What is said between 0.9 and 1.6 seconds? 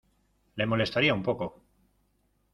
un poco.